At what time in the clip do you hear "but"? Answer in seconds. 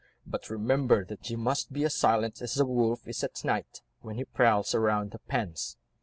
0.25-0.49